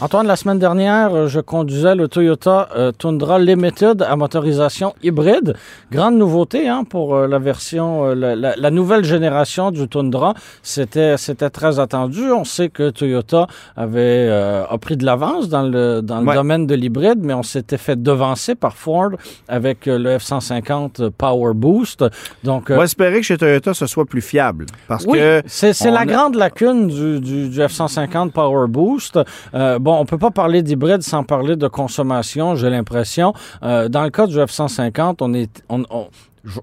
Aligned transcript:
Antoine, 0.00 0.28
la 0.28 0.36
semaine 0.36 0.60
dernière, 0.60 1.12
euh, 1.12 1.26
je 1.26 1.40
conduisais 1.40 1.96
le 1.96 2.06
Toyota 2.06 2.68
euh, 2.76 2.92
Tundra 2.92 3.40
Limited 3.40 4.00
à 4.02 4.14
motorisation 4.14 4.94
hybride. 5.02 5.56
Grande 5.90 6.16
nouveauté 6.16 6.68
hein, 6.68 6.84
pour 6.88 7.16
euh, 7.16 7.26
la 7.26 7.40
version, 7.40 8.04
euh, 8.06 8.14
la, 8.14 8.36
la- 8.36 8.54
la 8.56 8.70
nouvelle 8.70 9.02
génération 9.02 9.72
du 9.72 9.88
Tundra. 9.88 10.34
C'était, 10.62 11.16
c'était 11.16 11.50
très 11.50 11.80
attendu. 11.80 12.30
On 12.30 12.44
sait 12.44 12.68
que 12.68 12.90
Toyota 12.90 13.48
avait 13.76 14.28
euh, 14.28 14.62
a 14.70 14.78
pris 14.78 14.96
de 14.96 15.04
l'avance 15.04 15.48
dans 15.48 15.62
le 15.64 16.00
dans 16.00 16.20
le 16.20 16.28
Ouais. 16.28 16.34
domaine 16.36 16.68
de 16.68 16.76
l'hybride, 16.76 17.18
mais 17.20 17.34
on 17.34 17.42
s'était 17.42 17.76
fait 17.76 18.00
devancer 18.00 18.54
par 18.54 18.76
Ford 18.76 19.10
avec 19.48 19.86
le 19.86 20.16
F150 20.18 21.10
Power 21.10 21.54
Boost. 21.54 22.04
Donc, 22.44 22.66
On 22.70 22.76
va 22.76 22.84
espérer 22.84 23.16
que 23.18 23.26
chez 23.26 23.36
Toyota, 23.36 23.74
ce 23.74 23.86
soit 23.88 24.04
plus 24.04 24.20
fiable. 24.22 24.66
Parce 24.86 25.04
oui, 25.08 25.18
que 25.18 25.42
c'est 25.48 25.72
la 25.90 26.00
a- 26.02 26.06
grande 26.06 26.36
lacune 26.36 26.86
du, 26.86 27.18
du, 27.18 27.48
du 27.48 27.58
F-150 27.60 28.30
Power 28.30 28.68
Boost. 28.68 29.18
Euh, 29.54 29.80
bon, 29.88 29.98
on 29.98 30.04
peut 30.04 30.18
pas 30.18 30.30
parler 30.30 30.62
d'hybride 30.62 31.02
sans 31.02 31.22
parler 31.24 31.56
de 31.56 31.68
consommation, 31.68 32.54
j'ai 32.56 32.68
l'impression. 32.70 33.32
Euh, 33.62 33.88
dans 33.88 34.02
le 34.04 34.10
cas 34.10 34.26
du 34.26 34.36
F-150, 34.36 35.16
on 35.20 35.32
est... 35.34 35.62
On, 35.70 35.82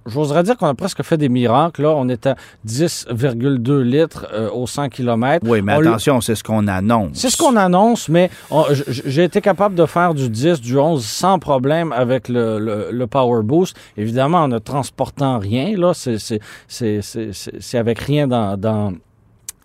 J'oserais 0.07 0.41
dire 0.41 0.57
qu'on 0.57 0.65
a 0.67 0.73
presque 0.73 1.03
fait 1.03 1.17
des 1.17 1.29
miracles. 1.29 1.83
Là, 1.83 1.89
on 1.95 2.07
est 2.09 2.25
à 2.25 2.35
10,2 2.65 3.81
litres 3.81 4.25
euh, 4.33 4.49
au 4.49 4.65
100 4.65 4.89
km. 4.89 5.45
Oui, 5.47 5.61
mais 5.61 5.73
attention, 5.73 6.21
c'est 6.21 6.33
ce 6.33 6.43
qu'on 6.43 6.67
annonce. 6.67 7.09
c'est 7.13 7.29
ce 7.29 7.37
qu'on 7.37 7.55
annonce, 7.55 8.09
mais 8.09 8.31
j'ai 8.87 9.25
été 9.25 9.41
capable 9.41 9.75
de 9.75 9.85
faire 9.85 10.13
du 10.15 10.27
10, 10.29 10.61
du 10.61 10.77
11 10.79 11.05
sans 11.05 11.37
problème 11.39 11.91
avec 11.91 12.29
le, 12.29 12.57
le- 12.57 12.87
le 12.91 13.07
Power 13.07 13.43
Boost. 13.43 13.75
Évidemment, 13.97 14.39
en 14.43 14.47
ne 14.47 14.57
transportant 14.59 15.37
rien, 15.37 15.77
là, 15.77 15.91
c'est 15.93 17.77
avec 17.77 17.99
rien 17.99 18.27
dans, 18.27 18.57
dans, 18.57 18.93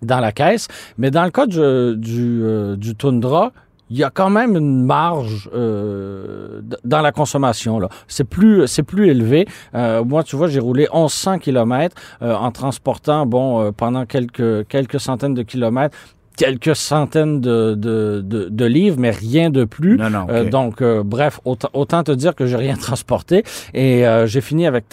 dans 0.02 0.20
la 0.20 0.32
caisse. 0.32 0.68
Mais 0.98 1.10
dans 1.10 1.24
le 1.24 1.30
cas 1.30 1.46
du, 1.46 1.58
du, 1.96 2.42
euh, 2.42 2.76
du 2.76 2.94
Tundra, 2.94 3.52
il 3.90 3.98
y 3.98 4.04
a 4.04 4.10
quand 4.10 4.30
même 4.30 4.56
une 4.56 4.84
marge 4.84 5.50
euh, 5.52 6.60
dans 6.84 7.00
la 7.02 7.10
consommation. 7.10 7.80
là. 7.80 7.88
C'est 8.06 8.24
plus, 8.24 8.68
c'est 8.68 8.84
plus 8.84 9.08
élevé. 9.08 9.46
Euh, 9.74 10.04
moi, 10.04 10.22
tu 10.22 10.36
vois, 10.36 10.46
j'ai 10.46 10.60
roulé 10.60 10.86
1100 10.94 11.38
km 11.38 11.96
en 12.20 12.52
transportant, 12.52 13.26
bon, 13.26 13.60
euh, 13.60 13.70
pendant 13.72 14.06
quelques, 14.06 14.66
quelques 14.68 15.00
centaines 15.00 15.34
de 15.34 15.42
kilomètres, 15.42 15.96
quelques 16.40 16.74
centaines 16.74 17.40
de, 17.40 17.74
de, 17.74 18.22
de, 18.24 18.48
de 18.48 18.64
livres, 18.64 18.96
mais 18.98 19.10
rien 19.10 19.50
de 19.50 19.64
plus. 19.64 19.98
Non, 19.98 20.08
non. 20.08 20.26
Euh, 20.30 20.48
donc, 20.48 20.80
euh, 20.80 21.02
bref, 21.04 21.38
autant, 21.44 21.68
autant 21.74 22.02
te 22.02 22.12
dire 22.12 22.34
que 22.34 22.46
j'ai 22.46 22.56
rien 22.56 22.76
transporté. 22.88 23.44
Et 23.74 24.06
euh, 24.06 24.26
j'ai 24.26 24.40
fini 24.40 24.66
avec 24.66 24.88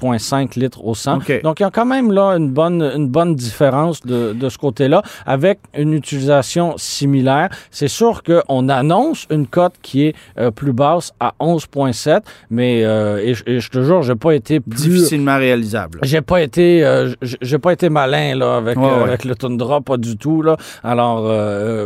13,5 0.00 0.58
litres 0.58 0.84
au 0.84 0.94
100. 0.94 1.16
OK. 1.18 1.42
Donc, 1.42 1.60
il 1.60 1.62
y 1.62 1.66
a 1.66 1.70
quand 1.70 1.86
même 1.86 2.12
là 2.12 2.30
une 2.36 2.50
bonne, 2.50 2.82
une 2.82 3.08
bonne 3.08 3.34
différence 3.34 4.00
de, 4.02 4.32
de 4.32 4.48
ce 4.48 4.58
côté-là 4.58 5.02
avec 5.26 5.58
une 5.76 5.92
utilisation 5.92 6.74
similaire. 6.76 7.48
C'est 7.70 7.88
sûr 7.88 8.22
qu'on 8.22 8.68
annonce 8.68 9.26
une 9.30 9.46
cote 9.46 9.74
qui 9.82 10.06
est 10.06 10.14
euh, 10.38 10.50
plus 10.50 10.72
basse 10.72 11.12
à 11.20 11.32
11,7, 11.40 12.20
mais 12.50 12.84
euh, 12.84 13.18
et, 13.22 13.34
je- 13.34 13.44
et 13.46 13.60
je 13.60 13.70
te 13.70 13.82
jure, 13.82 14.02
j'ai 14.02 14.14
pas 14.14 14.32
été 14.34 14.60
plus... 14.60 14.76
Difficilement 14.76 15.36
réalisable. 15.36 16.00
J'ai 16.02 16.20
pas 16.20 16.42
été, 16.42 16.84
euh, 16.84 17.12
j'ai 17.22 17.58
pas 17.58 17.72
été 17.72 17.88
malin 17.88 18.34
là 18.36 18.56
avec 18.56 18.76
Ouais, 18.76 18.84
ouais. 18.84 19.02
avec 19.04 19.24
le 19.24 19.34
Tundra, 19.34 19.80
pas 19.80 19.96
du 19.96 20.16
tout 20.16 20.42
là. 20.42 20.56
Alors, 20.84 21.22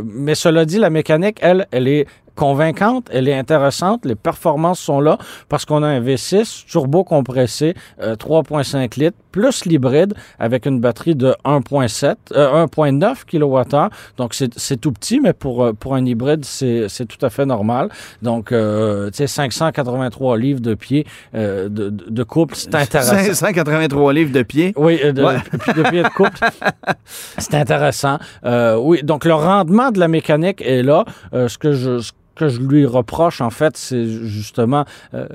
mais 0.05 0.34
cela 0.34 0.65
dit, 0.65 0.78
la 0.78 0.91
mécanique, 0.91 1.38
elle, 1.41 1.66
elle 1.70 1.88
est 1.88 2.06
convaincante, 2.34 3.08
elle 3.12 3.28
est 3.28 3.34
intéressante, 3.34 4.04
les 4.04 4.14
performances 4.14 4.80
sont 4.80 5.00
là 5.00 5.18
parce 5.48 5.64
qu'on 5.64 5.82
a 5.82 5.86
un 5.86 6.00
V6 6.00 6.66
turbo 6.66 7.04
compressé 7.04 7.74
euh, 8.00 8.16
3.5 8.16 8.98
litres 8.98 9.16
plus 9.30 9.64
l'hybride 9.64 10.14
avec 10.38 10.66
une 10.66 10.80
batterie 10.80 11.14
de 11.14 11.34
1.7 11.44 12.16
euh, 12.36 12.66
1.9 12.66 13.24
kWh. 13.30 13.91
Donc 14.16 14.34
c'est 14.34 14.56
c'est 14.58 14.76
tout 14.76 14.92
petit 14.92 15.20
mais 15.20 15.32
pour 15.32 15.64
euh, 15.64 15.72
pour 15.72 15.94
un 15.94 16.04
hybride, 16.04 16.44
c'est 16.44 16.86
c'est 16.88 17.06
tout 17.06 17.24
à 17.24 17.30
fait 17.30 17.46
normal. 17.46 17.88
Donc 18.22 18.52
euh, 18.52 19.10
tu 19.10 19.19
sais 19.19 19.26
583 19.26 20.36
livres 20.38 20.60
de 20.60 20.74
pied 20.74 21.06
euh, 21.34 21.69
de, 21.69 21.88
de 21.90 22.22
couple, 22.22 22.54
c'est 22.56 22.74
intéressant. 22.74 23.16
583 23.34 24.12
livres 24.12 24.32
de 24.32 24.42
pied. 24.42 24.72
Oui, 24.76 24.98
euh, 25.04 25.12
de, 25.12 25.22
Ouais. 25.22 25.36
puis 25.60 25.72
de 25.74 25.82
pied 25.88 26.02
de 26.02 26.08
couple. 26.08 26.38
C'est 27.38 27.54
intéressant. 27.54 28.19
Euh, 28.44 28.76
oui, 28.76 29.02
donc 29.02 29.24
le 29.24 29.34
rendement 29.34 29.90
de 29.90 29.98
la 29.98 30.08
mécanique 30.08 30.62
est 30.62 30.82
là. 30.82 31.04
Euh, 31.34 31.48
ce 31.48 31.58
que 31.58 31.72
je 31.72 31.98
ce 32.00 32.12
que 32.40 32.48
je 32.48 32.60
lui 32.60 32.86
reproche, 32.86 33.40
en 33.40 33.50
fait, 33.50 33.76
c'est 33.76 34.06
justement 34.06 34.84
euh, 35.14 35.26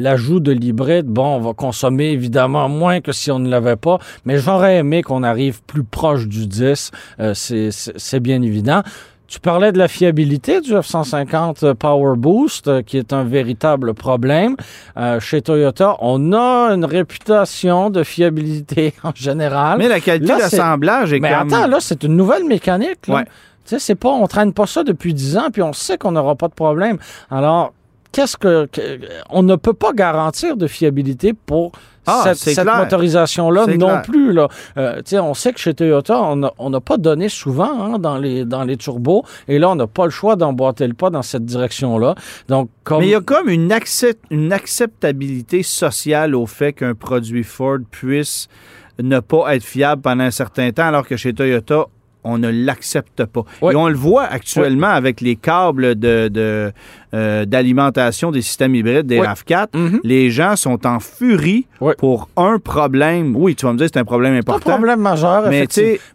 l'ajout 0.00 0.40
de 0.40 0.52
l'hybride. 0.52 1.06
Bon, 1.06 1.36
on 1.36 1.40
va 1.40 1.52
consommer 1.52 2.10
évidemment 2.10 2.68
moins 2.68 3.00
que 3.00 3.12
si 3.12 3.30
on 3.30 3.38
ne 3.40 3.48
l'avait 3.48 3.76
pas, 3.76 3.98
mais 4.24 4.38
j'aurais 4.38 4.76
aimé 4.76 5.02
qu'on 5.02 5.22
arrive 5.22 5.62
plus 5.64 5.84
proche 5.84 6.26
du 6.28 6.46
10. 6.46 6.90
Euh, 7.20 7.34
c'est- 7.34 8.20
bien 8.20 8.40
évident. 8.42 8.82
Tu 9.28 9.40
parlais 9.40 9.72
de 9.72 9.78
la 9.78 9.88
fiabilité 9.88 10.60
du 10.62 10.72
F-150 10.72 11.74
Power 11.74 12.16
Boost, 12.16 12.66
euh, 12.66 12.82
qui 12.82 12.96
est 12.96 13.12
un 13.12 13.24
véritable 13.24 13.92
problème. 13.94 14.56
Euh, 14.96 15.20
chez 15.20 15.42
Toyota, 15.42 15.96
on 16.00 16.32
a 16.32 16.70
une 16.74 16.84
réputation 16.86 17.90
de 17.90 18.02
fiabilité 18.04 18.94
en 19.04 19.12
général. 19.14 19.78
Mais 19.78 19.88
la 19.88 20.00
qualité 20.00 20.28
d'assemblage 20.36 21.12
est 21.12 21.20
Mais 21.20 21.30
comme... 21.30 21.52
attends, 21.52 21.66
là, 21.66 21.76
c'est 21.80 22.02
une 22.04 22.16
nouvelle 22.16 22.44
mécanique. 22.44 23.06
Là. 23.06 23.14
Ouais. 23.16 23.24
Sais, 23.68 23.78
c'est 23.78 23.94
pas, 23.94 24.08
on 24.10 24.26
traîne 24.26 24.52
pas 24.52 24.66
ça 24.66 24.82
depuis 24.84 25.12
10 25.14 25.36
ans, 25.36 25.48
puis 25.52 25.62
on 25.62 25.72
sait 25.72 25.98
qu'on 25.98 26.12
n'aura 26.12 26.34
pas 26.36 26.48
de 26.48 26.54
problème. 26.54 26.98
Alors, 27.30 27.72
qu'est-ce 28.12 28.36
que, 28.36 28.66
que- 28.66 28.98
on 29.30 29.42
ne 29.42 29.56
peut 29.56 29.74
pas 29.74 29.92
garantir 29.92 30.56
de 30.56 30.66
fiabilité 30.66 31.34
pour 31.34 31.72
Ah, 32.06 32.32
cette, 32.34 32.64
motorisation-là 32.64 33.66
non 33.66 33.86
clair. 33.88 34.02
plus. 34.02 34.32
Là. 34.32 34.48
Euh, 34.78 34.96
tu 34.98 35.02
sais, 35.10 35.18
on 35.18 35.34
sait 35.34 35.52
que 35.52 35.60
chez 35.60 35.74
Toyota, 35.74 36.22
on 36.22 36.36
n'a 36.36 36.52
on 36.58 36.70
n'a 36.70 36.80
pas 36.80 36.96
donné 36.96 37.28
souvent 37.28 37.82
hein, 37.94 37.98
dans, 37.98 38.16
les, 38.16 38.46
dans 38.46 38.64
les 38.64 38.78
turbos, 38.78 39.24
et 39.46 39.58
là, 39.58 39.68
on 39.68 39.74
n'a 39.74 39.86
pas 39.86 40.04
le 40.06 40.10
choix 40.10 40.34
d'emboîter 40.34 40.86
le 40.86 40.94
pas 40.94 41.10
dans 41.10 41.20
cette 41.20 41.44
direction-là. 41.44 42.14
Donc, 42.48 42.70
comme... 42.84 43.00
Mais 43.00 43.08
il 43.08 43.10
y 43.10 43.14
a 43.14 43.20
comme 43.20 43.50
une, 43.50 43.70
accept- 43.70 44.24
une 44.30 44.54
acceptabilité 44.54 45.62
sociale 45.62 46.34
au 46.34 46.46
fait 46.46 46.72
qu'un 46.72 46.94
produit 46.94 47.44
Ford 47.44 47.78
puisse 47.90 48.48
ne 49.02 49.20
pas 49.20 49.54
être 49.54 49.62
fiable 49.64 50.00
pendant 50.00 50.24
un 50.24 50.30
certain 50.30 50.72
temps, 50.72 50.86
alors 50.88 51.06
que 51.06 51.16
chez 51.18 51.34
Toyota, 51.34 51.84
on 52.24 52.38
ne 52.38 52.48
l'accepte 52.50 53.24
pas. 53.24 53.42
Oui. 53.62 53.72
Et 53.72 53.76
on 53.76 53.88
le 53.88 53.94
voit 53.94 54.24
actuellement 54.24 54.88
avec 54.88 55.20
les 55.20 55.36
câbles 55.36 55.94
de, 55.94 56.28
de, 56.28 56.72
euh, 57.14 57.44
d'alimentation 57.44 58.30
des 58.30 58.42
systèmes 58.42 58.74
hybrides 58.74 59.06
des 59.06 59.20
Oui. 59.20 59.26
RAV4. 59.26 59.68
Mhm. 59.74 60.00
Les 60.04 60.30
gens 60.30 60.56
sont 60.56 60.86
en 60.86 61.00
furie 61.00 61.66
pour 61.98 62.28
un 62.36 62.58
problème. 62.58 63.34
Oui, 63.36 63.54
tu 63.54 63.66
vas 63.66 63.72
me 63.72 63.78
dire 63.78 63.86
que 63.86 63.92
c'est 63.94 64.00
un 64.00 64.04
problème 64.04 64.34
important. 64.34 64.70
un 64.70 64.74
problème 64.74 65.00
majeur, 65.00 65.48
Mais 65.48 65.66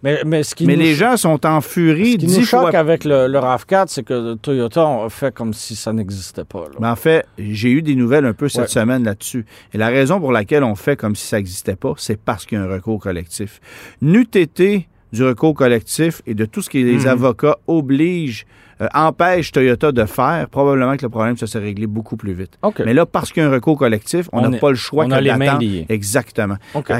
Mais, 0.03 0.22
mais 0.25 0.44
ce 0.44 0.53
qui 0.56 0.66
mais 0.66 0.75
nous 0.75 0.81
les 0.81 0.94
gens 0.94 1.18
sont 1.18 1.46
en 1.46 1.62
furie 1.62 2.14
Ce 2.14 2.18
qui 2.18 2.28
nous 2.28 2.46
fois 2.46 2.66
choque 2.66 2.75
avec 2.75 3.06
le, 3.06 3.28
le 3.28 3.40
RAV4, 3.40 3.85
c'est 3.88 4.03
que 4.03 4.35
Toyota 4.35 4.81
a 5.06 5.09
fait 5.09 5.34
comme 5.34 5.53
si 5.53 5.75
ça 5.75 5.94
n'existait 5.94 6.44
pas. 6.44 6.59
là. 6.66 6.75
Mais 6.80 6.88
en 6.88 6.96
fait, 6.96 7.25
j'ai 7.40 7.72
eu 7.72 7.81
des 7.81 7.96
nouvelles 7.96 8.25
un 8.25 8.34
peu 8.34 8.50
cette 8.50 8.70
semaine 8.70 9.03
là-dessus. 9.03 9.46
Et 9.74 9.78
la 9.78 9.88
raison 9.88 10.20
pour 10.20 10.31
laquelle 10.31 10.64
on 10.64 10.75
fait 10.75 10.96
comme 10.96 11.16
si 11.16 11.25
ça 11.28 11.38
n'existait 11.38 11.75
pas, 11.75 11.94
c'est 11.97 12.20
parce 12.20 12.46
qu'il 12.46 12.58
y 12.58 12.62
a 12.62 12.64
un 12.66 12.68
recours 12.68 13.00
collectif. 13.00 13.59
N'eût 14.02 14.28
été 14.34 14.88
du 15.13 15.24
recours 15.24 15.53
collectif 15.53 16.22
et 16.25 16.34
de 16.34 16.44
tout 16.46 16.62
ce 16.62 16.69
que 16.69 16.78
les 16.79 16.97
Mhm. 17.01 17.07
avocats 17.07 17.57
obligent, 17.68 18.46
euh, 18.81 18.88
empêchent 18.96 19.51
Toyota 19.51 19.91
de 19.91 20.06
faire, 20.06 20.50
probablement 20.50 20.97
que 20.97 21.03
le 21.03 21.09
problème 21.09 21.38
se 21.38 21.46
serait 21.46 21.66
réglé 21.66 21.85
beaucoup 21.85 22.18
plus 22.18 22.34
vite. 22.34 22.57
Mais 22.84 22.94
là, 22.96 23.06
parce 23.06 23.31
qu'il 23.31 23.44
y 23.44 23.46
a 23.46 23.50
un 23.50 23.52
recours 23.53 23.78
collectif, 23.78 24.28
on 24.34 24.41
n'a 24.41 24.57
pas 24.57 24.69
le 24.72 24.75
choix 24.75 25.06
on 25.06 25.09
que 25.09 25.13
a 25.13 25.22
les 25.22 25.29
mains 25.31 25.38
d'attendre. 25.38 25.62
liées. 25.62 25.85
Exactement. 25.88 26.55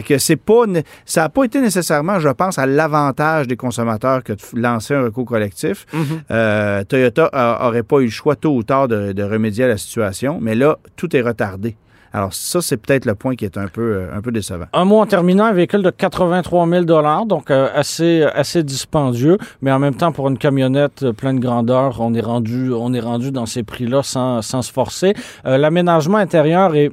Que 0.06 0.18
c'est 0.20 0.36
pas, 0.36 0.64
ça 1.06 1.22
n'a 1.22 1.30
pas 1.30 1.44
été 1.46 1.60
nécessairement, 1.60 2.20
je 2.20 2.30
pense, 2.30 2.60
à 2.60 2.68
l'avantage 2.68 3.48
des 3.48 3.58
consommateurs 3.58 4.24
que 4.24 4.34
de 4.34 4.40
lancer 4.54 4.94
un 4.94 5.02
recours 5.04 5.26
collectif. 5.26 5.86
Mhm. 5.92 6.04
Euh, 6.30 6.84
Toyota 6.84 7.26
a- 7.34 7.68
aurait 7.68 7.84
pas 7.84 8.00
eu 8.02 8.06
le 8.06 8.12
choix 8.12 8.36
tôt 8.36 8.56
ou 8.56 8.62
tard 8.64 8.88
de, 8.88 9.12
de 9.12 9.24
remédier 9.24 9.64
à 9.64 9.68
la 9.70 9.78
situation, 9.78 10.38
mais 10.40 10.54
là, 10.54 10.78
tout 10.96 11.16
est 11.16 11.22
retardé. 11.22 11.76
Alors 12.14 12.32
ça, 12.34 12.62
c'est 12.62 12.78
peut-être 12.78 13.06
le 13.06 13.16
point 13.16 13.36
qui 13.36 13.44
est 13.44 13.58
un 13.58 13.68
peu, 13.68 13.82
euh, 13.82 14.16
un 14.16 14.22
peu 14.22 14.32
décevant. 14.32 14.66
Un 14.72 14.86
mot 14.86 15.00
en 15.00 15.08
terminant, 15.08 15.46
un 15.46 15.52
véhicule 15.52 15.82
de 15.82 15.90
83 15.90 16.68
000 16.68 16.84
donc 17.26 17.50
euh, 17.50 17.70
assez, 17.74 18.22
assez 18.22 18.62
dispendieux, 18.64 19.40
mais 19.64 19.72
en 19.72 19.80
même 19.80 19.96
temps, 19.96 20.12
pour 20.12 20.28
une 20.28 20.38
camionnette 20.38 21.02
euh, 21.02 21.12
pleine 21.12 21.40
grandeur, 21.40 22.00
on 22.00 22.14
est 22.14 22.22
rendu, 22.22 22.72
on 22.72 22.94
est 22.94 23.00
rendu 23.00 23.32
dans 23.32 23.48
ces 23.48 23.64
prix-là 23.64 24.04
sans, 24.04 24.44
sans 24.44 24.62
se 24.62 24.72
forcer. 24.72 25.14
L'aménagement 25.44 26.18
intérieur 26.18 26.76
est 26.76 26.92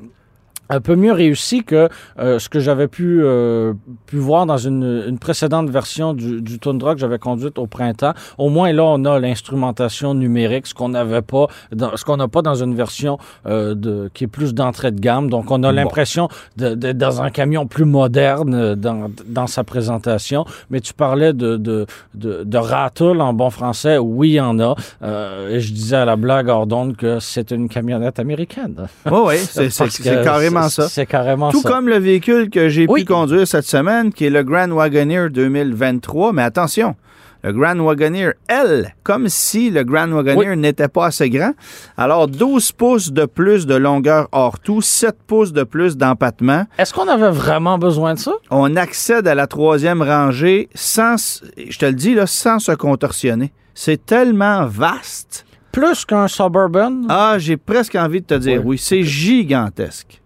un 0.70 0.80
peu 0.80 0.96
mieux 0.96 1.12
réussi 1.12 1.64
que 1.64 1.88
euh, 2.18 2.38
ce 2.38 2.48
que 2.48 2.60
j'avais 2.60 2.88
pu, 2.88 3.20
euh, 3.22 3.74
pu 4.06 4.16
voir 4.16 4.46
dans 4.46 4.56
une, 4.56 5.04
une 5.08 5.18
précédente 5.18 5.68
version 5.68 6.14
du, 6.14 6.40
du 6.40 6.58
Tundra 6.58 6.94
que 6.94 7.00
j'avais 7.00 7.18
conduite 7.18 7.58
au 7.58 7.66
printemps. 7.66 8.14
Au 8.38 8.48
moins 8.48 8.72
là, 8.72 8.84
on 8.84 9.04
a 9.04 9.18
l'instrumentation 9.18 10.14
numérique, 10.14 10.66
ce 10.66 10.74
qu'on 10.74 10.90
n'avait 10.90 11.22
pas, 11.22 11.48
dans, 11.72 11.96
ce 11.96 12.04
qu'on 12.04 12.16
n'a 12.16 12.28
pas 12.28 12.42
dans 12.42 12.54
une 12.54 12.74
version 12.74 13.18
euh, 13.46 13.74
de, 13.74 14.10
qui 14.14 14.24
est 14.24 14.28
plus 14.28 14.54
d'entrée 14.54 14.92
de 14.92 15.00
gamme. 15.00 15.28
Donc, 15.28 15.50
on 15.50 15.62
a 15.64 15.72
l'impression 15.72 16.28
d'être 16.56 16.98
dans 16.98 17.22
un 17.22 17.30
camion 17.30 17.66
plus 17.66 17.84
moderne 17.84 18.54
euh, 18.54 18.74
dans, 18.76 19.10
dans 19.26 19.46
sa 19.46 19.64
présentation. 19.64 20.44
Mais 20.70 20.80
tu 20.80 20.94
parlais 20.94 21.32
de, 21.32 21.56
de, 21.56 21.86
de, 22.14 22.44
de 22.44 22.58
rattle 22.58 23.20
en 23.20 23.32
bon 23.32 23.50
français. 23.50 23.98
Oui, 23.98 24.30
il 24.30 24.34
y 24.34 24.40
en 24.40 24.58
a. 24.60 24.76
Euh, 25.02 25.50
et 25.50 25.60
je 25.60 25.72
disais 25.72 25.96
à 25.96 26.04
la 26.04 26.16
blague 26.16 26.48
hors 26.48 26.66
que 26.96 27.18
c'est 27.18 27.50
une 27.50 27.68
camionnette 27.68 28.18
américaine. 28.18 28.86
Oui, 29.10 29.18
oui, 29.26 29.36
c'est 29.38 29.70
c'est 29.70 30.22
carrément 30.60 30.68
ça. 30.70 30.88
C'est 30.88 31.06
carrément 31.06 31.50
Tout 31.50 31.60
ça. 31.62 31.68
comme 31.68 31.88
le 31.88 31.98
véhicule 31.98 32.50
que 32.50 32.68
j'ai 32.68 32.86
Oui. 32.88 33.00
pu 33.00 33.06
conduire 33.12 33.46
cette 33.46 33.66
semaine, 33.66 34.12
qui 34.12 34.26
est 34.26 34.30
le 34.30 34.42
Grand 34.42 34.70
Wagoneer 34.70 35.28
2023. 35.30 36.32
Mais 36.32 36.42
attention, 36.42 36.94
le 37.42 37.52
Grand 37.52 37.76
Wagoneer 37.78 38.32
L, 38.48 38.94
comme 39.02 39.28
si 39.28 39.70
le 39.70 39.82
Grand 39.82 40.08
Wagoneer 40.10 40.56
n'était 40.56 40.88
pas 40.88 41.06
assez 41.06 41.30
grand. 41.30 41.52
Alors, 41.96 42.28
12 42.28 42.72
pouces 42.72 43.12
de 43.12 43.24
plus 43.24 43.66
de 43.66 43.74
longueur 43.74 44.28
hors 44.32 44.58
tout, 44.58 44.82
7 44.82 45.16
pouces 45.26 45.52
de 45.52 45.62
plus 45.64 45.96
d'empattement. 45.96 46.64
Est-ce 46.78 46.92
qu'on 46.92 47.08
avait 47.08 47.30
vraiment 47.30 47.78
besoin 47.78 48.14
de 48.14 48.18
ça? 48.18 48.32
On 48.50 48.76
accède 48.76 49.26
à 49.26 49.34
la 49.34 49.46
troisième 49.46 50.02
rangée 50.02 50.68
sans, 50.74 51.16
je 51.56 51.78
te 51.78 51.86
le 51.86 51.94
dis, 51.94 52.14
là, 52.14 52.26
sans 52.26 52.58
se 52.58 52.72
contorsionner. 52.72 53.52
C'est 53.74 54.04
tellement 54.04 54.66
vaste. 54.66 55.46
Plus 55.72 56.04
qu'un 56.04 56.26
Suburban? 56.26 57.02
Ah, 57.08 57.36
j'ai 57.38 57.56
presque 57.56 57.94
envie 57.94 58.20
de 58.20 58.26
te 58.26 58.34
dire 58.34 58.58
Oui. 58.66 58.70
oui. 58.72 58.78
C'est 58.78 59.04
gigantesque. 59.04 60.19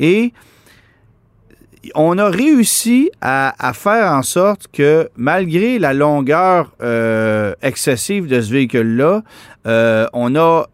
Et 0.00 0.32
on 1.94 2.18
a 2.18 2.28
réussi 2.28 3.10
à, 3.20 3.72
faire 3.74 4.12
en 4.12 4.22
sorte 4.22 4.66
que, 4.72 5.08
malgré 5.16 5.78
la 5.78 5.94
longueur 5.94 6.72
euh, 6.82 7.54
excessive 7.62 8.26
de 8.26 8.40
ce 8.40 8.52
véhicule-là, 8.52 9.22
euh, 9.66 10.06
on 10.12 10.34
a 10.34 10.66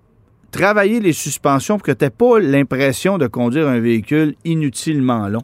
travaillé 0.56 1.00
les 1.00 1.12
suspensions 1.12 1.76
pour 1.76 1.86
que 1.86 1.92
tu 1.92 2.04
n'aies 2.04 2.10
pas 2.10 2.38
l'impression 2.40 3.18
de 3.18 3.26
conduire 3.26 3.68
un 3.68 3.78
véhicule 3.80 4.34
inutilement 4.44 5.28
long. 5.28 5.42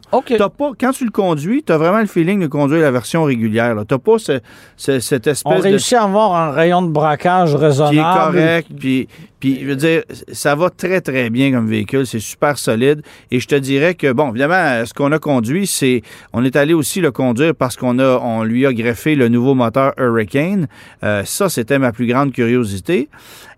Pas, 0.49 0.71
quand 0.79 0.91
tu 0.91 1.05
le 1.05 1.11
conduis, 1.11 1.63
tu 1.65 1.71
as 1.71 1.77
vraiment 1.77 1.99
le 1.99 2.05
feeling 2.05 2.39
de 2.41 2.47
conduire 2.47 2.81
la 2.81 2.91
version 2.91 3.23
régulière. 3.23 3.75
Tu 3.87 3.93
n'as 3.93 3.99
pas 3.99 4.17
ce- 4.17 4.39
ce- 4.77 4.99
cette 4.99 5.27
On 5.27 5.31
espèce 5.31 5.57
de 5.57 5.61
réussit 5.63 5.93
à 5.93 6.03
avoir 6.03 6.35
un 6.35 6.51
rayon 6.51 6.81
de 6.81 6.89
braquage 6.91 7.51
qui 7.51 7.57
raisonnable. 7.57 8.37
est 8.37 8.41
correct. 8.41 8.67
Puis, 8.79 9.07
puis, 9.39 9.59
je 9.61 9.65
veux 9.67 9.75
dire, 9.75 10.03
ça 10.31 10.55
va 10.55 10.69
très, 10.69 11.01
très 11.01 11.29
bien 11.29 11.51
comme 11.51 11.67
véhicule. 11.67 12.05
C'est 12.07 12.19
super 12.19 12.57
solide. 12.57 13.01
Et 13.31 13.39
je 13.39 13.47
te 13.47 13.55
dirais 13.55 13.95
que, 13.95 14.11
bon, 14.11 14.29
évidemment, 14.29 14.85
ce 14.85 14.93
qu'on 14.93 15.11
a 15.11 15.19
conduit, 15.19 15.67
c'est. 15.67 16.01
On 16.33 16.43
est 16.45 16.55
allé 16.55 16.73
aussi 16.73 17.01
le 17.01 17.11
conduire 17.11 17.53
parce 17.55 17.75
qu'on 17.75 17.99
a, 17.99 18.19
on 18.19 18.43
lui 18.43 18.65
a 18.65 18.73
greffé 18.73 19.15
le 19.15 19.27
nouveau 19.27 19.53
moteur 19.53 19.93
Hurricane. 19.97 20.67
Euh, 21.03 21.23
ça, 21.25 21.49
c'était 21.49 21.79
ma 21.79 21.91
plus 21.91 22.07
grande 22.07 22.31
curiosité. 22.31 23.09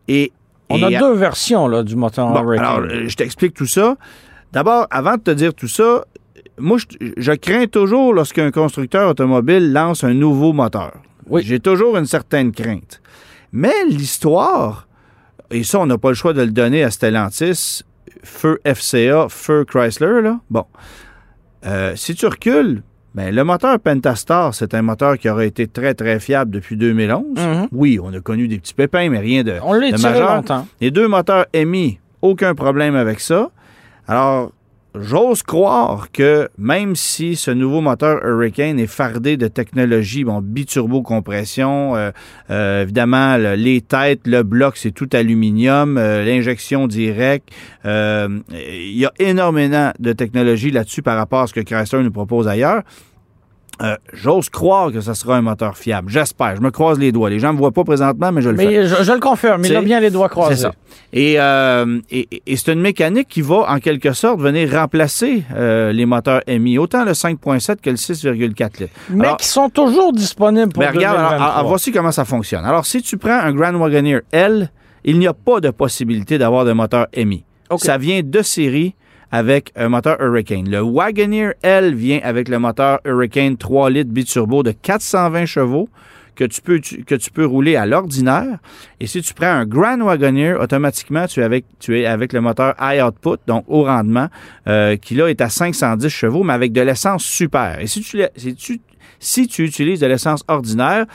Et. 0.08 0.32
On 0.70 0.78
et 0.78 0.96
a 0.96 1.00
deux 1.00 1.14
versions 1.14 1.68
là, 1.68 1.84
du 1.84 1.96
moteur 1.96 2.30
Bon, 2.32 2.50
alors, 2.52 2.80
euh, 2.80 3.08
je 3.08 3.16
t'explique 3.16 3.54
tout 3.54 3.68
ça. 3.68 3.96
D'abord, 4.52 4.88
avant 4.90 5.16
de 5.16 5.22
te 5.22 5.32
dire 5.32 5.54
tout 5.54 5.68
ça, 5.68 6.06
moi, 6.58 6.78
je, 6.78 7.08
je 7.18 7.32
crains 7.34 7.68
toujours 7.68 8.14
lorsqu'un 8.14 8.52
constructeur 8.52 9.10
automobile 9.10 9.74
lance 9.74 10.04
un 10.04 10.14
nouveau 10.14 10.54
moteur. 10.54 10.94
Oui. 11.28 11.44
J'ai 11.44 11.60
toujours 11.60 11.98
une 11.98 12.06
certaine 12.06 12.52
crainte. 12.52 13.02
Mais 13.52 13.74
l'histoire, 13.88 14.88
et 15.52 15.64
ça, 15.64 15.80
on 15.80 15.86
n'a 15.86 15.98
pas 15.98 16.10
le 16.10 16.16
choix 16.16 16.34
de 16.34 16.42
le 16.42 16.52
donner 16.52 16.84
à 16.84 16.92
Stellantis, 16.92 17.84
feu 18.24 18.60
FCA, 18.66 19.28
feu 19.30 19.66
Chrysler, 19.66 20.22
là. 20.22 20.40
Bon. 20.50 20.66
Euh, 21.66 21.96
si 21.96 22.16
tu 22.16 22.26
recules, 22.28 22.84
ben, 23.16 23.34
le 23.34 23.44
moteur 23.46 23.80
Pentastar, 23.80 24.54
c'est 24.54 24.74
un 24.74 24.82
moteur 24.82 25.18
qui 25.18 25.30
aurait 25.30 25.48
été 25.48 25.68
très, 25.68 25.94
très 25.94 26.20
fiable 26.20 26.52
depuis 26.52 26.76
2011. 26.76 27.24
Mhm. 27.38 27.68
Oui, 27.72 27.98
on 28.04 28.14
a 28.14 28.20
connu 28.20 28.50
des 28.50 28.60
petits 28.60 28.74
pépins, 28.74 29.10
mais 29.10 29.20
rien 29.20 29.42
de, 29.42 29.54
On 29.64 29.74
de 29.74 30.02
majeur. 30.02 30.36
longtemps. 30.36 30.68
Les 30.82 30.92
deux 30.92 31.08
moteurs 31.08 31.46
émis, 31.54 31.98
aucun 32.22 32.54
problème 32.56 32.94
avec 32.96 33.22
ça. 33.22 33.50
Alors, 34.08 34.52
j'ose 35.00 35.44
croire 35.44 36.12
que 36.12 36.50
même 36.58 36.96
si 36.96 37.36
ce 37.36 37.52
nouveau 37.52 37.82
moteur 37.82 38.24
Hurricane 38.26 38.80
est 38.80 38.88
fardé 38.88 39.38
de 39.38 39.48
technologie, 39.48 40.24
bon, 40.24 40.42
biturbo 40.42 41.02
compression, 41.02 41.96
euh, 41.96 42.12
euh, 42.50 42.84
évidemment, 42.84 43.38
le- 43.38 43.56
les 43.56 43.82
têtes, 43.82 44.22
le 44.26 44.44
bloc, 44.44 44.78
c'est 44.78 44.92
tout 44.92 45.10
aluminium, 45.14 45.98
euh, 45.98 46.24
l'injection 46.24 46.88
directe, 46.88 47.50
euh, 47.86 48.40
il 48.52 48.98
y 48.98 49.06
a 49.06 49.12
énormément 49.20 49.92
de 50.00 50.14
technologie 50.14 50.72
là-dessus 50.72 51.02
par 51.02 51.18
rapport 51.18 51.42
à 51.42 51.48
ce 51.48 51.54
que 51.54 51.62
Chrysler 51.62 52.04
nous 52.04 52.12
propose 52.12 52.48
ailleurs. 52.48 52.84
Euh, 53.82 53.96
J'ose 54.14 54.50
croire 54.50 54.92
que 54.92 55.02
ce 55.02 55.14
sera 55.14 55.36
un 55.36 55.42
moteur 55.42 55.78
fiable. 55.78 56.10
J'espère. 56.10 56.56
Je 56.56 56.62
me 56.62 56.72
croise 56.72 56.98
les 56.98 57.12
doigts. 57.12 57.30
Les 57.30 57.40
gens 57.40 57.50
ne 57.50 57.54
me 57.54 57.58
voient 57.58 57.72
pas 57.72 57.84
présentement, 57.84 58.32
mais 58.32 58.42
je 58.42 58.50
le 58.50 58.58
fais. 58.58 58.66
Mais 58.68 58.88
je, 58.88 59.04
je 59.04 59.12
le 59.12 59.20
confirme, 59.20 59.64
il 59.66 59.76
a 59.76 59.82
bien 59.82 60.00
les 60.00 60.10
doigts 60.12 60.30
croisés. 60.30 60.56
C'est 60.56 60.62
ça. 60.62 60.72
Et, 61.12 61.36
euh, 61.40 62.00
et, 62.10 62.42
et 62.48 62.56
c'est 62.56 62.72
une 62.74 62.80
mécanique 62.82 63.28
qui 63.28 63.42
va, 63.42 63.66
en 63.70 63.80
quelque 63.80 64.14
sorte, 64.14 64.40
venir 64.40 64.72
remplacer 64.72 65.44
euh, 65.54 65.92
les 65.92 66.06
moteurs 66.06 66.42
MI, 66.48 66.78
autant 66.78 67.04
le 67.04 67.12
5.7 67.12 67.78
que 67.82 67.90
le 67.90 67.96
6,4 67.98 68.80
litres. 68.82 68.94
Mais 69.10 69.26
Alors- 69.26 69.38
qui 69.38 69.48
sont 69.48 69.70
toujours 69.70 70.14
disponibles 70.14 70.72
pour 70.72 70.82
Ben, 70.82 70.92
regarde, 70.94 71.18
alors, 71.18 71.30
2023. 71.32 71.56
alors, 71.58 71.68
voici 71.70 71.92
comment 71.92 72.12
ça 72.12 72.24
fonctionne. 72.26 72.64
Alors, 72.66 72.86
si 72.86 73.02
tu 73.02 73.18
prends 73.18 73.40
un 73.40 73.54
Grand 73.54 73.74
Wagoneer 73.74 74.22
L, 74.32 74.70
il 75.04 75.20
n'y 75.20 75.28
a 75.28 75.34
pas 75.34 75.60
de 75.60 75.70
possibilité 75.70 76.38
d'avoir 76.38 76.64
de 76.66 76.72
moteur 76.72 77.08
MI. 77.16 77.44
Ça 77.78 77.98
vient 77.98 78.22
de 78.24 78.42
série 78.42 78.96
avec 79.32 79.72
un 79.76 79.90
moteur 79.90 80.18
Hurricane. 80.22 80.70
Le 80.70 80.82
Wagoneer 80.82 81.54
L 81.62 81.96
vient 81.96 82.20
avec 82.24 82.50
le 82.50 82.60
moteur 82.60 83.00
Hurricane 83.06 83.58
3 83.58 83.90
litres 83.90 84.12
biturbo 84.12 84.64
de 84.64 84.72
420 84.72 85.46
chevaux 85.46 85.90
que 86.36 86.44
tu 86.44 86.62
peux, 86.62 86.80
que 86.80 87.16
tu 87.16 87.32
peux 87.32 87.46
rouler 87.46 87.76
à 87.76 87.86
l'ordinaire. 87.86 88.60
Et 89.00 89.08
si 89.08 89.22
tu 89.22 89.34
prends 89.34 89.48
un 89.48 89.66
Grand 89.66 90.00
Wagoneer, 90.02 90.56
automatiquement, 90.60 91.28
tu 91.28 91.40
es 91.40 91.44
avec, 91.44 91.66
tu 91.80 92.00
es 92.00 92.06
avec 92.06 92.34
le 92.34 92.42
moteur 92.42 92.76
High 92.80 93.02
Output, 93.02 93.38
donc 93.48 93.64
haut 93.68 93.84
rendement, 93.84 94.28
euh, 94.68 94.98
qui 94.98 95.16
là 95.16 95.28
est 95.28 95.42
à 95.42 95.50
510 95.50 96.10
chevaux, 96.10 96.44
mais 96.44 96.54
avec 96.54 96.74
de 96.74 96.82
l'essence 96.82 97.24
super. 97.24 97.80
Et 97.80 97.88
si 97.88 98.02
tu, 98.02 98.22
si 98.36 98.56
tu 98.56 98.82
si 99.20 99.48
tu 99.48 99.64
utilises 99.64 100.02
de 100.02 100.08
l'essence 100.08 100.44
ordinaire, 100.48 101.06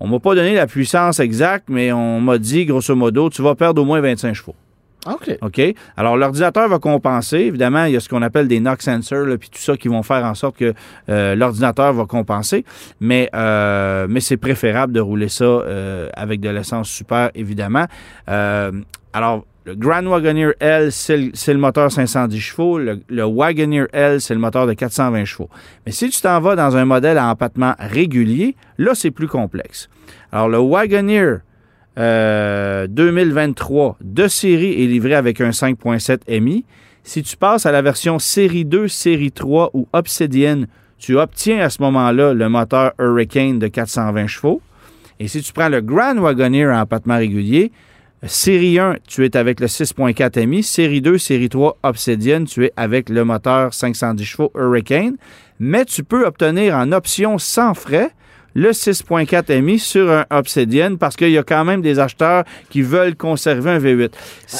on 0.00 0.08
m'a 0.08 0.18
pas 0.18 0.34
donné 0.34 0.54
la 0.54 0.66
puissance 0.66 1.20
exacte, 1.20 1.66
mais 1.68 1.92
on 1.92 2.20
m'a 2.20 2.38
dit, 2.38 2.64
grosso 2.64 2.94
modo, 2.96 3.30
tu 3.30 3.42
vas 3.42 3.54
perdre 3.54 3.82
au 3.82 3.84
moins 3.84 4.00
25 4.00 4.34
chevaux. 4.34 4.56
OK. 5.06 5.38
OK? 5.40 5.74
Alors, 5.96 6.16
l'ordinateur 6.16 6.68
va 6.68 6.78
compenser. 6.78 7.38
Évidemment, 7.38 7.84
il 7.84 7.92
y 7.92 7.96
a 7.96 8.00
ce 8.00 8.08
qu'on 8.08 8.22
appelle 8.22 8.48
des 8.48 8.60
knock 8.60 8.82
sensors, 8.82 9.26
puis 9.38 9.48
tout 9.50 9.58
ça 9.58 9.76
qui 9.76 9.88
vont 9.88 10.02
faire 10.02 10.24
en 10.24 10.34
sorte 10.34 10.56
que 10.56 10.74
euh, 11.08 11.34
l'ordinateur 11.34 11.92
va 11.92 12.04
compenser. 12.04 12.64
Mais, 13.00 13.30
euh, 13.34 14.06
mais 14.08 14.20
c'est 14.20 14.36
préférable 14.36 14.92
de 14.92 15.00
rouler 15.00 15.28
ça 15.28 15.44
euh, 15.44 16.08
avec 16.14 16.40
de 16.40 16.50
l'essence 16.50 16.88
super, 16.88 17.30
évidemment. 17.34 17.86
Alors, 19.12 19.44
le 19.64 19.74
Grand 19.74 20.04
Wagoneer 20.04 20.52
L, 20.60 20.90
c'est 20.90 21.16
le, 21.16 21.30
c'est 21.34 21.52
le 21.52 21.58
moteur 21.58 21.92
510 21.92 22.40
chevaux. 22.40 22.78
Le, 22.78 23.00
le 23.08 23.24
Wagoneer 23.24 23.86
L, 23.92 24.20
c'est 24.20 24.34
le 24.34 24.40
moteur 24.40 24.66
de 24.66 24.72
420 24.72 25.24
chevaux. 25.24 25.50
Mais 25.84 25.92
si 25.92 26.08
tu 26.08 26.20
t'en 26.20 26.40
vas 26.40 26.56
dans 26.56 26.76
un 26.76 26.84
modèle 26.84 27.18
à 27.18 27.26
empattement 27.26 27.74
régulier, 27.78 28.56
là, 28.78 28.94
c'est 28.94 29.10
plus 29.10 29.28
complexe. 29.28 29.88
Alors, 30.32 30.48
le 30.48 30.58
Wagoneer 30.58 31.40
euh, 32.00 32.86
2023 32.86 33.98
de 34.00 34.26
série 34.26 34.82
est 34.82 34.86
livré 34.86 35.14
avec 35.14 35.40
un 35.42 35.50
5.7 35.50 36.40
MI. 36.40 36.64
Si 37.04 37.22
tu 37.22 37.36
passes 37.36 37.66
à 37.66 37.72
la 37.72 37.82
version 37.82 38.18
série 38.18 38.64
2, 38.64 38.88
série 38.88 39.32
3 39.32 39.70
ou 39.74 39.86
Obsidian, 39.92 40.64
tu 40.98 41.18
obtiens 41.18 41.60
à 41.60 41.68
ce 41.68 41.82
moment-là 41.82 42.32
le 42.32 42.48
moteur 42.48 42.92
Hurricane 42.98 43.58
de 43.58 43.68
420 43.68 44.26
chevaux. 44.28 44.62
Et 45.18 45.28
si 45.28 45.42
tu 45.42 45.52
prends 45.52 45.68
le 45.68 45.82
Grand 45.82 46.16
Wagoneer 46.16 46.66
en 46.66 46.80
empattement 46.80 47.18
régulier, 47.18 47.70
série 48.26 48.78
1, 48.78 48.96
tu 49.06 49.26
es 49.26 49.36
avec 49.36 49.60
le 49.60 49.66
6.4 49.66 50.46
MI. 50.46 50.62
Série 50.62 51.02
2, 51.02 51.18
série 51.18 51.50
3, 51.50 51.78
Obsidian, 51.82 52.44
tu 52.44 52.64
es 52.64 52.72
avec 52.78 53.10
le 53.10 53.24
moteur 53.24 53.74
510 53.74 54.24
chevaux 54.24 54.52
Hurricane. 54.54 55.16
Mais 55.58 55.84
tu 55.84 56.02
peux 56.02 56.24
obtenir 56.24 56.76
en 56.76 56.92
option 56.92 57.36
sans 57.36 57.74
frais 57.74 58.10
le 58.54 58.70
6.4 58.70 59.60
MI 59.60 59.78
sur 59.78 60.10
un 60.10 60.24
Obsidian 60.30 60.96
parce 60.96 61.16
qu'il 61.16 61.30
y 61.30 61.38
a 61.38 61.42
quand 61.42 61.64
même 61.64 61.82
des 61.82 61.98
acheteurs 61.98 62.44
qui 62.68 62.82
veulent 62.82 63.16
conserver 63.16 63.70
un 63.70 63.78
V8. 63.78 64.10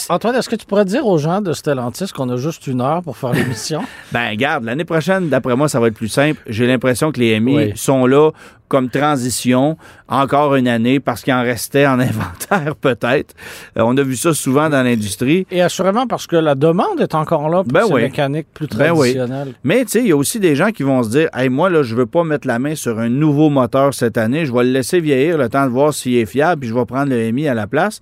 Antoine, 0.08 0.34
est-ce 0.36 0.48
que 0.48 0.56
tu 0.56 0.66
pourrais 0.66 0.84
dire 0.84 1.06
aux 1.06 1.18
gens 1.18 1.40
de 1.40 1.52
Stellantis 1.52 2.12
qu'on 2.14 2.28
a 2.30 2.36
juste 2.36 2.66
une 2.66 2.80
heure 2.80 3.02
pour 3.02 3.16
faire 3.16 3.32
l'émission? 3.32 3.82
Ben, 4.12 4.34
garde, 4.34 4.64
l'année 4.64 4.84
prochaine, 4.84 5.28
d'après 5.28 5.54
moi, 5.56 5.68
ça 5.68 5.78
va 5.80 5.88
être 5.88 5.94
plus 5.94 6.08
simple. 6.08 6.40
J'ai 6.48 6.66
l'impression 6.66 7.12
que 7.12 7.20
les 7.20 7.38
MI 7.40 7.54
Oui. 7.56 7.72
sont 7.76 8.06
là 8.06 8.30
comme 8.70 8.88
transition 8.88 9.76
encore 10.08 10.54
une 10.54 10.68
année 10.68 11.00
parce 11.00 11.22
qu'il 11.22 11.34
en 11.34 11.42
restait 11.42 11.86
en 11.86 11.98
inventaire, 12.00 12.74
peut-être. 12.80 13.34
Euh, 13.76 13.82
on 13.84 13.96
a 13.98 14.02
vu 14.02 14.16
ça 14.16 14.32
souvent 14.32 14.70
dans 14.70 14.82
l'industrie. 14.82 15.46
Et 15.50 15.60
assurément 15.60 16.06
parce 16.06 16.26
que 16.26 16.36
la 16.36 16.54
demande 16.54 17.00
est 17.00 17.14
encore 17.14 17.48
là 17.50 17.62
pour 17.64 17.72
Ben 17.72 17.84
ces 17.86 17.92
oui. 17.92 18.02
mécaniques 18.02 18.46
plus 18.54 18.68
Ben 18.68 18.92
oui. 18.92 19.14
traditionnelles. 19.14 19.54
Mais, 19.64 19.84
tu 19.84 19.90
sais, 19.90 19.98
il 20.00 20.06
y 20.06 20.12
a 20.12 20.16
aussi 20.16 20.40
des 20.40 20.54
gens 20.56 20.70
qui 20.70 20.84
vont 20.84 21.02
se 21.02 21.10
dire 21.10 21.28
Hey, 21.34 21.48
moi, 21.50 21.68
là, 21.68 21.82
je 21.82 21.94
veux 21.94 22.06
pas 22.06 22.24
mettre 22.24 22.46
la 22.46 22.58
main 22.58 22.74
sur 22.74 22.98
un 22.98 23.08
nouveau 23.08 23.50
moteur 23.50 23.92
cette 23.92 24.16
année. 24.16 24.46
Je 24.46 24.52
vais 24.52 24.64
le 24.64 24.70
laisser 24.70 25.00
vieillir 25.00 25.36
le 25.36 25.48
temps 25.48 25.64
de 25.66 25.70
voir 25.70 25.92
s'il 25.92 26.16
est 26.16 26.26
fiable, 26.26 26.60
puis 26.60 26.68
je 26.70 26.74
vais 26.74 26.84
prendre 26.86 27.10
le 27.10 27.32
MI 27.32 27.48
à 27.48 27.54
la 27.54 27.66
place. 27.66 28.00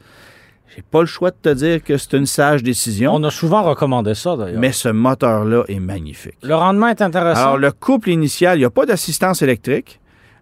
J'ai 0.76 0.82
pas 0.82 1.00
le 1.00 1.06
choix 1.06 1.30
de 1.30 1.36
te 1.40 1.48
dire 1.48 1.82
que 1.82 1.96
c'est 1.96 2.12
une 2.12 2.26
sage 2.26 2.62
décision. 2.62 3.14
On 3.14 3.24
a 3.24 3.30
souvent 3.30 3.62
recommandé 3.62 4.14
ça, 4.14 4.36
d'ailleurs. 4.36 4.60
Mais 4.60 4.70
ce 4.70 4.90
moteur-là 4.90 5.64
est 5.66 5.80
magnifique. 5.80 6.36
Le 6.42 6.54
rendement 6.54 6.88
est 6.88 7.00
intéressant. 7.00 7.40
Alors, 7.40 7.56
le 7.56 7.72
couple 7.72 8.10
initial, 8.10 8.58
il 8.58 8.60
n'y 8.60 8.64
a 8.66 8.70
pas 8.70 8.84
d'assistance 8.86 9.40
électrique. 9.42 9.98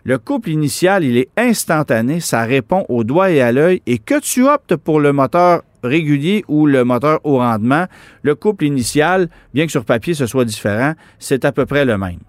Le 0.09 0.19
couple 0.19 0.51
initial, 0.51 1.03
il 1.03 1.17
est 1.17 1.31
instantané, 1.37 2.21
ça 2.21 2.45
répond 2.45 2.87
au 2.89 3.03
doigt 3.03 3.33
et 3.33 3.41
à 3.41 3.51
l'œil. 3.51 3.83
Et 3.87 3.99
que 3.99 4.21
tu 4.21 4.47
optes 4.47 4.77
pour 4.77 5.01
le 5.01 5.13
moteur 5.13 5.63
régulier 5.83 6.45
ou 6.47 6.67
le 6.69 6.85
moteur 6.85 7.19
au 7.25 7.39
rendement, 7.39 7.87
le 8.23 8.37
couple 8.37 8.67
initial, 8.67 9.29
bien 9.53 9.67
que 9.67 9.73
sur 9.73 9.85
papier 9.85 10.15
ce 10.15 10.27
soit 10.27 10.45
différent, 10.45 10.93
c'est 11.19 11.45
à 11.45 11.51
peu 11.51 11.67
près 11.67 11.85
le 11.85 11.99
même. 11.99 12.21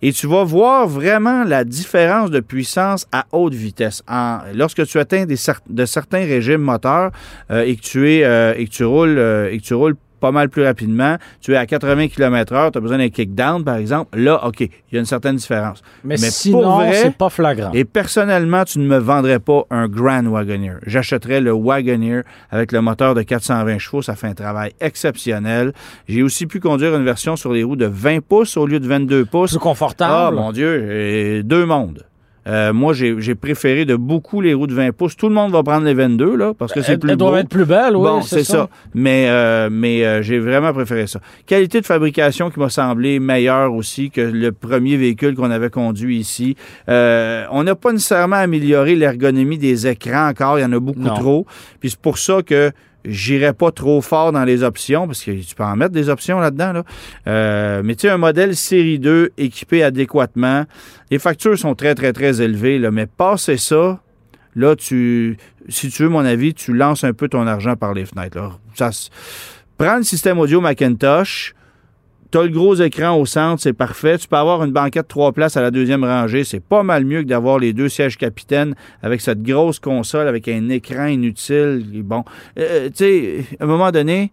Et 0.00 0.12
tu 0.12 0.28
vas 0.28 0.44
voir 0.44 0.86
vraiment 0.86 1.42
la 1.42 1.64
différence 1.64 2.30
de 2.30 2.38
puissance 2.38 3.08
à 3.10 3.26
haute 3.32 3.54
vitesse. 3.54 4.04
En, 4.08 4.38
lorsque 4.54 4.86
tu 4.86 5.00
atteins 5.00 5.26
de 5.26 5.84
certains 5.86 6.24
régimes 6.26 6.60
moteurs 6.60 7.10
euh, 7.50 7.64
et, 7.64 7.74
que 7.74 7.82
tu 7.82 8.12
es, 8.12 8.22
euh, 8.22 8.54
et 8.56 8.66
que 8.66 8.70
tu 8.70 8.84
roules 8.84 9.18
euh, 9.18 9.58
pas 10.24 10.32
mal 10.32 10.48
plus 10.48 10.64
rapidement. 10.64 11.18
Tu 11.42 11.52
es 11.52 11.56
à 11.56 11.66
80 11.66 12.08
km/h, 12.08 12.70
tu 12.72 12.78
as 12.78 12.80
besoin 12.80 12.96
d'un 12.96 13.10
kickdown, 13.10 13.62
par 13.62 13.76
exemple. 13.76 14.18
Là, 14.18 14.42
OK, 14.46 14.60
il 14.60 14.70
y 14.92 14.96
a 14.96 15.00
une 15.00 15.04
certaine 15.04 15.36
différence. 15.36 15.82
Mais, 16.02 16.16
sinon, 16.16 16.80
c'est 16.92 17.14
pas 17.14 17.28
flagrant. 17.28 17.72
Et 17.74 17.84
personnellement, 17.84 18.64
tu 18.64 18.78
ne 18.78 18.86
me 18.86 18.96
vendrais 18.96 19.38
pas 19.38 19.64
un 19.68 19.86
Grand 19.86 20.24
Wagoneer. 20.24 20.76
J'achèterais 20.86 21.42
le 21.42 21.52
Wagoneer 21.52 22.22
avec 22.50 22.72
le 22.72 22.80
moteur 22.80 23.14
de 23.14 23.20
420 23.20 23.76
chevaux. 23.76 24.00
Ça 24.00 24.14
fait 24.14 24.28
un 24.28 24.34
travail 24.34 24.72
exceptionnel. 24.80 25.74
J'ai 26.08 26.22
aussi 26.22 26.46
pu 26.46 26.58
conduire 26.58 26.96
une 26.96 27.04
version 27.04 27.36
sur 27.36 27.52
les 27.52 27.62
roues 27.62 27.76
de 27.76 27.84
20 27.84 28.20
pouces 28.20 28.56
au 28.56 28.66
lieu 28.66 28.80
de 28.80 28.88
22 28.88 29.26
pouces. 29.26 29.50
Plus 29.50 29.58
confortable. 29.58 30.10
Ah, 30.10 30.30
mon 30.30 30.52
Dieu, 30.52 31.42
deux 31.42 31.66
mondes. 31.66 32.06
Euh, 32.46 32.72
moi, 32.72 32.92
j'ai 32.92 33.34
préféré 33.34 33.84
de 33.84 33.96
beaucoup 33.96 34.40
les 34.40 34.54
roues 34.54 34.66
de 34.66 34.74
20 34.74 34.92
pouces. 34.92 35.16
Tout 35.16 35.28
le 35.28 35.34
monde 35.34 35.52
va 35.52 35.62
prendre 35.62 35.84
les 35.86 35.94
22, 35.94 36.36
là, 36.36 36.52
parce 36.56 36.72
que 36.72 36.82
c'est 36.82 36.98
plus 36.98 37.10
Elles 37.10 37.16
doivent 37.16 37.38
être 37.38 37.48
plus 37.48 37.64
belles, 37.64 37.96
oui. 37.96 38.08
Bon, 38.08 38.22
c'est 38.22 38.44
ça. 38.44 38.68
Mais, 38.94 39.26
euh, 39.28 39.68
mais 39.70 40.04
euh, 40.04 40.22
j'ai 40.22 40.38
vraiment 40.38 40.72
préféré 40.72 41.06
ça. 41.06 41.20
Qualité 41.46 41.80
de 41.80 41.86
fabrication 41.86 42.50
qui 42.50 42.58
m'a 42.58 42.68
semblé 42.68 43.18
meilleure 43.18 43.72
aussi 43.72 44.10
que 44.10 44.20
le 44.20 44.52
premier 44.52 44.96
véhicule 44.96 45.34
qu'on 45.34 45.50
avait 45.50 45.70
conduit 45.70 46.18
ici. 46.18 46.56
on 46.88 47.62
n'a 47.62 47.74
pas 47.74 47.92
nécessairement 47.92 48.36
amélioré 48.36 48.94
l'ergonomie 48.94 49.58
des 49.58 49.86
écrans 49.86 50.28
encore. 50.28 50.58
Il 50.58 50.62
y 50.62 50.64
en 50.64 50.72
a 50.72 50.80
beaucoup 50.80 51.08
trop. 51.08 51.46
Puis 51.80 51.90
c'est 51.90 52.00
pour 52.00 52.18
ça 52.18 52.42
que 52.42 52.72
J'irai 53.04 53.52
pas 53.52 53.70
trop 53.70 54.00
fort 54.00 54.32
dans 54.32 54.44
les 54.44 54.62
options, 54.62 55.06
parce 55.06 55.22
que 55.22 55.30
tu 55.30 55.54
peux 55.54 55.64
en 55.64 55.76
mettre 55.76 55.92
des 55.92 56.08
options 56.08 56.40
là-dedans. 56.40 56.72
Là. 56.72 56.84
Euh, 57.26 57.82
mais 57.84 57.94
tu 57.94 58.02
sais, 58.02 58.10
un 58.10 58.16
modèle 58.16 58.56
série 58.56 58.98
2 58.98 59.32
équipé 59.36 59.82
adéquatement, 59.82 60.64
les 61.10 61.18
factures 61.18 61.58
sont 61.58 61.74
très, 61.74 61.94
très, 61.94 62.12
très 62.12 62.40
élevées, 62.40 62.78
là, 62.78 62.90
mais 62.90 63.06
passer 63.06 63.56
ça, 63.58 64.00
là, 64.56 64.74
tu, 64.76 65.36
si 65.68 65.90
tu 65.90 66.02
veux 66.04 66.08
mon 66.08 66.24
avis, 66.24 66.54
tu 66.54 66.72
lances 66.72 67.04
un 67.04 67.12
peu 67.12 67.28
ton 67.28 67.46
argent 67.46 67.76
par 67.76 67.92
les 67.92 68.06
fenêtres. 68.06 68.38
Là. 68.38 68.52
Ça, 68.74 68.90
prends 69.76 69.96
le 69.96 70.02
système 70.02 70.38
audio 70.38 70.60
Macintosh, 70.60 71.54
tu 72.30 72.38
le 72.38 72.48
gros 72.48 72.74
écran 72.74 73.16
au 73.16 73.26
centre, 73.26 73.62
c'est 73.62 73.72
parfait. 73.72 74.18
Tu 74.18 74.28
peux 74.28 74.36
avoir 74.36 74.64
une 74.64 74.72
banquette 74.72 75.08
trois 75.08 75.32
places 75.32 75.56
à 75.56 75.62
la 75.62 75.70
deuxième 75.70 76.04
rangée. 76.04 76.44
C'est 76.44 76.62
pas 76.62 76.82
mal 76.82 77.04
mieux 77.04 77.22
que 77.22 77.28
d'avoir 77.28 77.58
les 77.58 77.72
deux 77.72 77.88
sièges 77.88 78.18
capitaines 78.18 78.74
avec 79.02 79.20
cette 79.20 79.42
grosse 79.42 79.78
console, 79.78 80.26
avec 80.28 80.48
un 80.48 80.68
écran 80.68 81.06
inutile. 81.06 82.02
Bon, 82.04 82.24
euh, 82.58 82.88
tu 82.88 82.96
sais, 82.96 83.44
à 83.60 83.64
un 83.64 83.66
moment 83.66 83.90
donné, 83.90 84.32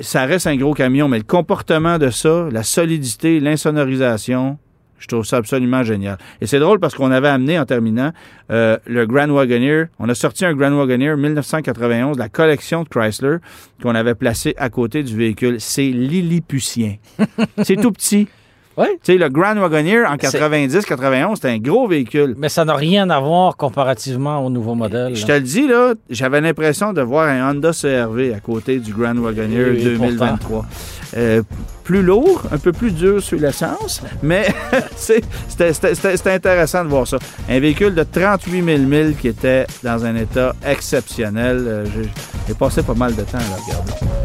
ça 0.00 0.24
reste 0.24 0.46
un 0.46 0.56
gros 0.56 0.74
camion, 0.74 1.08
mais 1.08 1.18
le 1.18 1.24
comportement 1.24 1.98
de 1.98 2.10
ça, 2.10 2.48
la 2.50 2.62
solidité, 2.62 3.38
l'insonorisation, 3.38 4.58
je 5.00 5.06
trouve 5.06 5.24
ça 5.24 5.38
absolument 5.38 5.82
génial. 5.82 6.18
Et 6.40 6.46
c'est 6.46 6.60
drôle 6.60 6.78
parce 6.78 6.94
qu'on 6.94 7.10
avait 7.10 7.28
amené 7.28 7.58
en 7.58 7.64
terminant 7.64 8.12
euh, 8.52 8.76
le 8.86 9.06
Grand 9.06 9.28
Wagoneer. 9.28 9.86
On 9.98 10.08
a 10.08 10.14
sorti 10.14 10.44
un 10.44 10.54
Grand 10.54 10.70
Wagoneer 10.70 11.16
1991, 11.16 12.18
la 12.18 12.28
collection 12.28 12.84
de 12.84 12.88
Chrysler 12.88 13.38
qu'on 13.82 13.94
avait 13.94 14.14
placé 14.14 14.54
à 14.58 14.68
côté 14.68 15.02
du 15.02 15.16
véhicule. 15.16 15.56
C'est 15.58 15.88
Lilliputien. 15.88 16.96
c'est 17.62 17.76
tout 17.76 17.90
petit. 17.90 18.28
Oui. 18.76 18.86
Tu 19.02 19.12
sais, 19.12 19.18
le 19.18 19.28
Grand 19.28 19.56
Wagoneer 19.56 20.04
en 20.06 20.16
90-91, 20.16 21.34
c'était 21.34 21.48
un 21.48 21.58
gros 21.58 21.88
véhicule. 21.88 22.34
Mais 22.38 22.48
ça 22.48 22.64
n'a 22.64 22.74
rien 22.74 23.10
à 23.10 23.20
voir 23.20 23.56
comparativement 23.56 24.44
au 24.44 24.50
nouveau 24.50 24.74
modèle. 24.74 25.14
Je 25.16 25.26
te 25.26 25.32
le 25.32 25.40
dis, 25.40 25.66
là, 25.66 25.94
j'avais 26.08 26.40
l'impression 26.40 26.92
de 26.92 27.02
voir 27.02 27.28
un 27.28 27.50
Honda 27.50 27.72
CRV 27.72 28.32
à 28.34 28.40
côté 28.40 28.78
du 28.78 28.92
Grand 28.92 29.16
Wagoneer 29.16 29.82
2023. 29.82 30.64
Euh, 31.16 31.42
plus 31.82 32.02
lourd, 32.02 32.42
un 32.52 32.58
peu 32.58 32.70
plus 32.70 32.92
dur 32.92 33.20
sur 33.20 33.38
l'essence, 33.40 34.00
mais 34.22 34.46
c'était 34.96 36.30
intéressant 36.30 36.84
de 36.84 36.88
voir 36.88 37.08
ça. 37.08 37.18
Un 37.48 37.58
véhicule 37.58 37.96
de 37.96 38.04
38 38.04 38.64
000 38.64 38.78
milles 38.82 39.16
qui 39.20 39.26
était 39.26 39.66
dans 39.82 40.04
un 40.04 40.14
état 40.14 40.54
exceptionnel. 40.64 41.64
Euh, 41.66 41.84
j'ai 42.46 42.54
passé 42.54 42.84
pas 42.84 42.94
mal 42.94 43.16
de 43.16 43.22
temps 43.22 43.38
à 43.38 43.40
le 43.40 43.64
regarder. 43.64 44.19